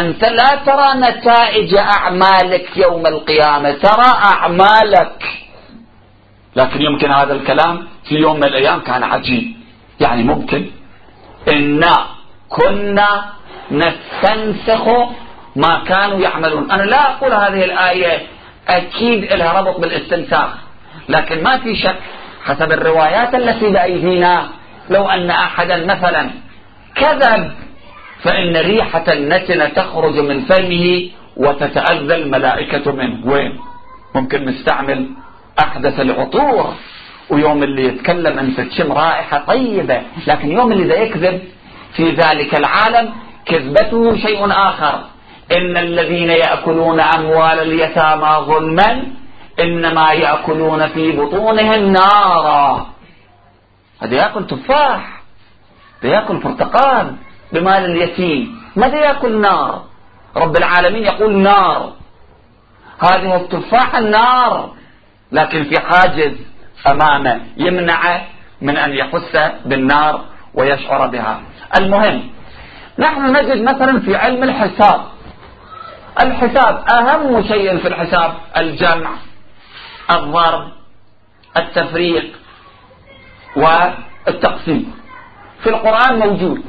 [0.00, 5.24] أنت لا ترى نتائج أعمالك يوم القيامة ترى أعمالك.
[6.56, 9.56] لكن يمكن هذا الكلام في يوم من الأيام كان عجيب.
[10.00, 10.70] يعني ممكن
[11.48, 12.06] إنا
[12.48, 13.24] كنا
[13.70, 14.88] نستنسخ
[15.56, 16.70] ما كانوا يعملون.
[16.70, 18.26] أنا لا أقول هذه الآية
[18.68, 20.48] أكيد لها ربط بالإستنساخ
[21.08, 21.96] لكن ما في شك
[22.44, 24.48] حسب الروايات التي بأيدينا
[24.90, 26.30] لو أن أحدا مثلا
[26.94, 27.50] كذب
[28.22, 33.26] فإن ريحة النتنة تخرج من فمه وتتأذى الملائكة منه.
[33.32, 33.58] وين؟
[34.14, 35.08] ممكن نستعمل
[35.60, 36.74] أحدث العطور
[37.30, 41.40] ويوم اللي يتكلم أنت تشم رائحة طيبة لكن يوم اللي يكذب
[41.96, 43.12] في ذلك العالم
[43.46, 45.00] كذبته شيء آخر.
[45.52, 49.04] إن الذين يأكلون أموال اليتامى ظلما
[49.60, 52.86] إنما يأكلون في بطونهم نارا.
[54.02, 55.22] هذا يأكل تفاح
[56.02, 57.16] يأكل برتقال
[57.52, 59.84] بمال اليتيم ماذا يأكل نار؟
[60.36, 61.92] رب العالمين يقول نار.
[63.00, 64.74] هذه التفاحة النار
[65.32, 66.32] لكن في حاجز
[66.86, 68.26] أمامه يمنعه
[68.60, 71.40] من أن يحس بالنار ويشعر بها.
[71.78, 72.30] المهم
[72.98, 75.00] نحن نجد مثلا في علم الحساب.
[76.22, 79.10] الحساب أهم شيء في الحساب الجمع
[80.10, 80.68] الضرب
[81.56, 82.36] التفريق.
[83.56, 84.94] والتقسيم.
[85.62, 86.64] في القرآن موجود.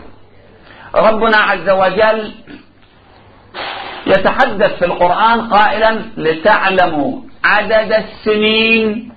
[0.96, 2.32] ربنا عز وجل
[4.08, 9.12] يتحدث في القرآن قائلا لتعلموا عدد السنين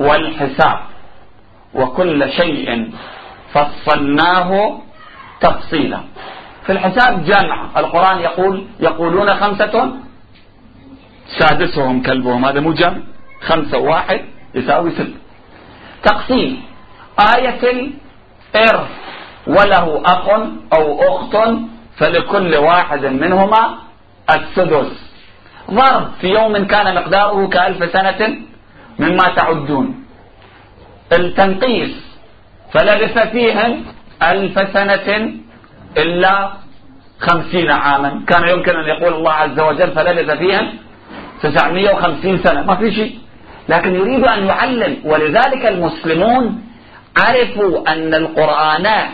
[0.00, 0.80] والحساب.
[1.74, 2.90] وكل شيء
[3.52, 4.80] فصلناه
[5.40, 6.00] تفصيلا.
[6.66, 9.92] في الحساب جمع القرآن يقول يقولون خمسة.
[11.38, 12.44] سادسهم كلبهم.
[12.44, 12.96] هذا مو جمع
[13.40, 14.20] خمسة واحد
[14.54, 15.12] يساوي ست
[16.02, 16.69] تقسيم.
[17.36, 18.88] آية الإرث
[19.46, 20.28] وله أخ
[20.72, 21.36] أو أخت
[21.96, 23.74] فلكل واحد منهما
[24.34, 24.90] السدس.
[25.70, 28.36] ضرب في يوم كان مقداره كألف سنة
[28.98, 30.04] مما تعدون.
[31.12, 31.94] التنقيس
[32.72, 33.84] فلبث فيهم
[34.22, 35.08] ألف سنة
[35.96, 36.52] إلا
[37.20, 38.22] خمسين عاما.
[38.26, 40.66] كان يمكن أن يقول الله عز وجل فلبث فيهم
[41.42, 42.62] تسعمية وخمسين سنة.
[42.62, 43.18] ما في شيء.
[43.68, 46.69] لكن يريد أن يعلم ولذلك المسلمون
[47.16, 49.08] عرفوا أن القرآن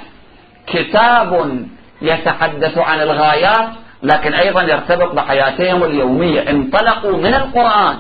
[0.67, 1.63] كتاب
[2.03, 3.69] يتحدث عن الغايات
[4.03, 6.51] لكن أيضا يرتبط بحياتهم اليومية.
[6.51, 7.97] انطلقوا من القرآن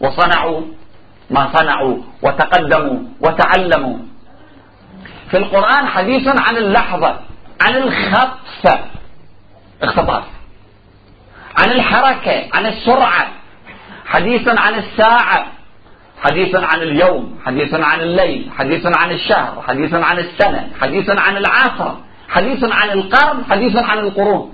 [0.00, 0.60] وصنعوا
[1.30, 3.98] ما صنعوا وتقدموا وتعلموا.
[5.30, 7.16] في القرآن حديث عن اللحظة
[7.60, 8.80] عن الخطف.
[9.82, 10.24] اختطاف
[11.58, 13.26] عن الحركة عن السرعة.
[14.06, 15.46] حديث عن الساعة.
[16.22, 21.92] حديث عن اليوم حديث عن الليل حديث عن الشهر حديث عن السنة حديث عن العصر
[22.28, 24.52] حديث عن القرن حديث عن القرون.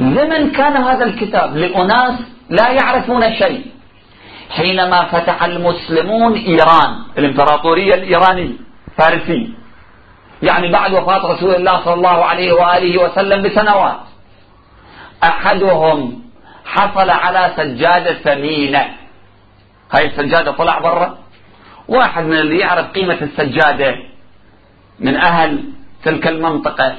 [0.00, 2.14] لمن كان هذا الكتاب؟ لأناس
[2.50, 3.66] لا يعرفون شيء.
[4.50, 8.52] حينما فتح المسلمون إيران الإمبراطورية الإيرانية
[8.98, 9.48] فارسية
[10.42, 14.00] يعني بعد وفاة رسول الله صلى الله عليه وآله وسلم بسنوات
[15.24, 16.22] أحدهم
[16.64, 18.86] حصل على سجادة ثمينة.
[19.92, 21.18] هاي السجادة طلع برا.
[21.88, 23.94] واحد من اللي يعرف قيمة السجادة
[25.00, 25.64] من أهل
[26.04, 26.94] تلك المنطقة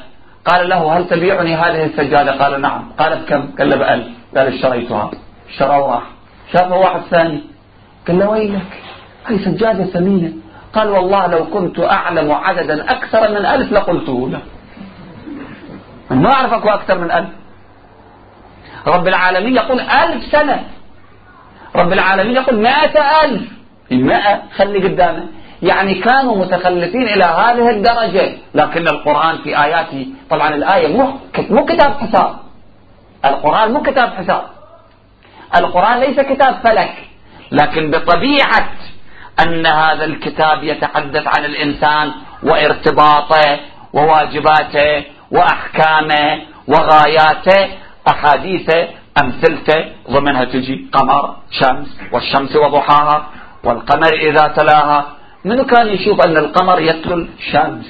[0.46, 2.92] قال له هل تبيعني هذه السجادة؟ قال نعم.
[3.00, 5.12] قال بكم قال له بألف قال اشتريتها.
[5.50, 6.12] اشترى واحد.
[6.54, 7.42] شافه واحد ثاني.
[8.08, 8.62] قال له ويلك؟
[9.28, 10.34] هاي سجادة ثمينة
[10.74, 14.42] قال والله لو كنت أعلم عددا أكثر من ألف لقلته له.
[16.12, 17.30] ما أعرف أكو أكثر من ألف.
[18.88, 20.64] رب العالمين يقول ألف سنة.
[21.76, 23.42] رب العالمين يقول مائة ألف.
[23.92, 25.28] المائة خلي قدامه.
[25.62, 28.38] يعني كانوا متخلفين إلى هذه الدرجة.
[28.54, 30.88] لكن القرآن في آياته طبعا الآية
[31.50, 32.36] مو كتاب حساب.
[33.26, 34.44] القرآن مو كتاب حساب.
[35.56, 36.94] القرآن ليس كتاب فلك.
[37.52, 38.70] لكن بطبيعة
[39.40, 42.12] أن هذا الكتاب يتحدث عن الإنسان
[42.44, 43.60] وارتباطه
[43.94, 47.68] وواجباته وأحكامه وغاياته
[48.10, 48.88] أحاديثه
[49.24, 53.28] أمثلته ضمنها تجي قمر شمس والشمس وضحاها
[53.64, 55.06] والقمر إذا تلاها.
[55.46, 57.86] منو كان يشوف أن القمر يتلو الشمس؟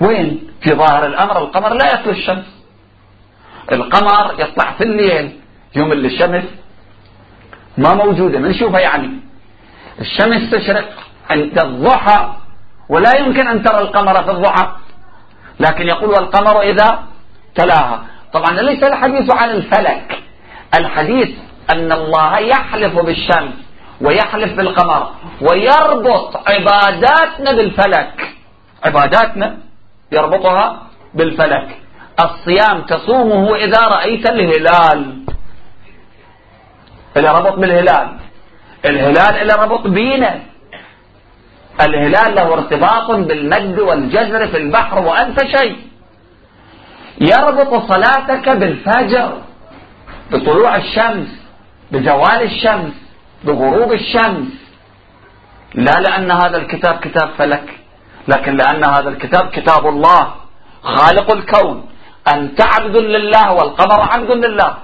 [0.00, 2.44] وين؟ في ظاهر الأمر القمر لا يتلو الشمس.
[3.72, 5.40] القمر يطلع في الليل
[5.76, 6.44] يوم اللي الشمس
[7.78, 9.10] ما موجودة من نشوفها يعني.
[10.00, 10.88] الشمس تشرق
[11.30, 12.32] عند الضحى
[12.88, 14.66] ولا يمكن أن ترى القمر في الضحى.
[15.60, 17.02] لكن يقول والقمر إذا
[17.54, 18.02] تلاها.
[18.32, 20.18] طبعا ليس الحديث عن الفلك.
[20.78, 21.28] الحديث
[21.74, 23.54] أن الله يحلف بالشمس
[24.00, 25.10] ويحلف بالقمر
[25.40, 28.34] ويربط عباداتنا بالفلك.
[28.86, 29.56] عباداتنا
[30.12, 30.82] يربطها
[31.14, 31.76] بالفلك.
[32.20, 35.24] الصيام تصومه إذا رأيت الهلال.
[37.16, 38.08] اللي ربط بالهلال.
[38.84, 40.40] الهلال اللي ربط بينا.
[41.80, 45.89] الهلال له ارتباط بالمد والجزر في البحر وأنت شيء.
[47.20, 49.32] يربط صلاتك بالفجر
[50.30, 51.28] بطلوع الشمس
[51.92, 52.92] بزوال الشمس
[53.44, 54.48] بغروب الشمس.
[55.74, 57.68] لا لأن هذا الكتاب كتاب فلك
[58.28, 60.34] لكن لأن هذا الكتاب كتاب الله
[60.82, 61.86] خالق الكون.
[62.34, 64.74] أنت عبد لله والقمر عبد لله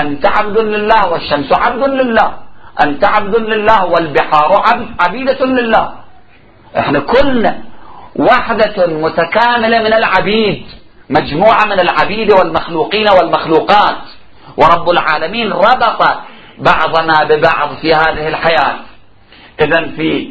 [0.00, 2.38] أنت عبد لله والشمس عبد لله
[2.84, 4.50] أنت عبد لله والبحار
[5.00, 5.92] عبيدة لله.
[6.78, 7.58] إحنا كلنا
[8.16, 10.66] وحدة متكاملة من العبيد.
[11.10, 13.98] مجموعة من العبيد والمخلوقين والمخلوقات.
[14.56, 16.02] ورب العالمين ربط
[16.58, 18.76] بعضنا ببعض في هذه الحياة.
[19.60, 20.30] إذا في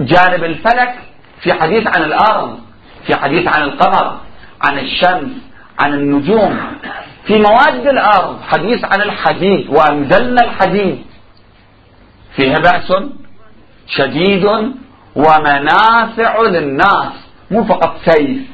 [0.00, 0.94] جانب الفلك
[1.42, 2.58] في حديث عن الأرض
[3.06, 4.20] في حديث عن القمر
[4.62, 5.30] عن الشمس
[5.78, 6.60] عن النجوم.
[7.26, 11.04] في مواد الأرض حديث عن الحديد وأنزلنا الحديد.
[12.36, 12.92] فيها بأس
[13.86, 14.44] شديد
[15.16, 17.12] ومنافع للناس
[17.50, 18.51] مو فقط سيف.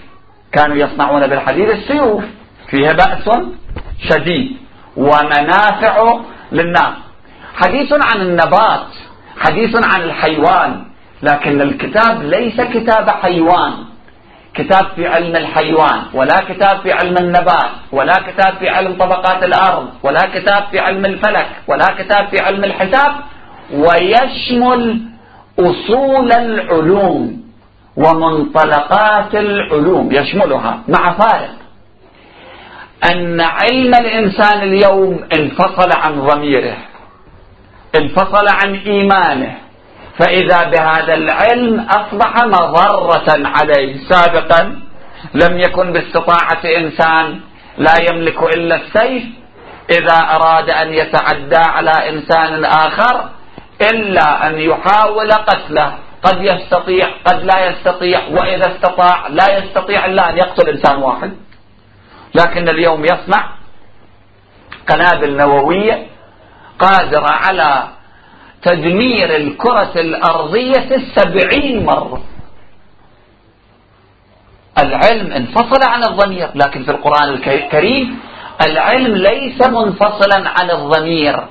[0.52, 2.24] كانوا يصنعون بالحديد السيوف.
[2.70, 3.30] فيها بأس
[4.08, 4.56] شديد
[4.96, 6.20] ومنافع
[6.52, 6.94] للناس.
[7.54, 8.86] حديث عن النبات
[9.40, 10.84] حديث عن الحيوان
[11.22, 13.72] لكن الكتاب ليس كتاب حيوان.
[14.54, 19.88] كتاب في علم الحيوان ولا كتاب في علم النبات ولا كتاب في علم طبقات الأرض
[20.02, 23.12] ولا كتاب في علم الفلك ولا كتاب في علم الحساب.
[23.72, 25.00] ويشمل
[25.60, 27.47] أصول العلوم.
[28.04, 31.54] ومنطلقات العلوم يشملها مع فارق.
[33.10, 36.76] أن علم الإنسان اليوم انفصل عن ضميره
[38.00, 39.54] انفصل عن إيمانه
[40.18, 43.96] فإذا بهذا العلم أصبح مضرة عليه.
[44.08, 44.80] سابقا
[45.34, 47.40] لم يكن باستطاعة إنسان
[47.78, 49.22] لا يملك إلا السيف.
[49.90, 53.28] إذا أراد أن يتعدى على إنسان آخر
[53.92, 55.92] إلا أن يحاول قتله.
[56.22, 61.32] قد يستطيع قد لا يستطيع وإذا استطاع لا يستطيع إلا أن يقتل إنسان واحد.
[62.34, 63.52] لكن اليوم يصنع
[64.88, 66.06] قنابل نووية
[66.78, 67.88] قادرة على
[68.62, 72.22] تدمير الكرة الأرضية السبعين مرة.
[74.78, 78.18] العلم انفصل عن الضمير لكن في القرآن الكريم
[78.66, 81.46] العلم ليس منفصلا عن الضمير.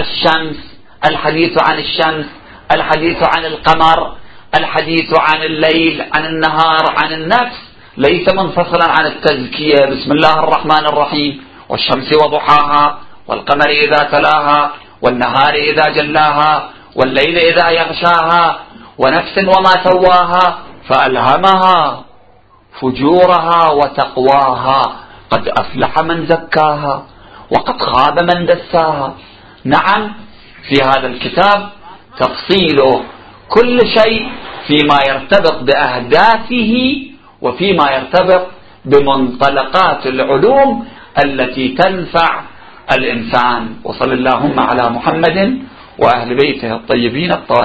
[0.00, 0.74] الشمس
[1.08, 2.26] الحديث عن الشمس
[2.74, 4.12] الحديث عن القمر
[4.58, 7.56] الحديث عن الليل عن النهار عن النفس.
[7.96, 9.84] ليس منفصلا عن التزكية.
[9.84, 11.44] بسم الله الرحمن الرحيم.
[11.68, 12.98] والشمس وضحاها
[13.28, 14.70] والقمر إذا تلاها
[15.02, 18.58] والنهار إذا جلاها والليل إذا يغشاها
[18.98, 20.58] ونفس وما سواها
[20.88, 22.04] فألهمها
[22.80, 24.82] فجورها وتقواها.
[25.30, 27.02] قد أفلح من زكاها
[27.50, 29.14] وقد خاب من دساها.
[29.64, 30.14] نعم
[30.68, 31.68] في هذا الكتاب
[32.18, 32.78] تفصيل
[33.48, 34.28] كل شيء
[34.66, 36.74] فيما يرتبط بأهدافه
[37.42, 38.46] وفيما يرتبط
[38.84, 40.86] بمنطلقات العلوم
[41.24, 42.40] التي تنفع
[42.92, 43.60] الإنسان.
[43.84, 45.58] وصل اللهم على محمد
[45.98, 47.62] وأهل بيته الطيبين الطاهرين.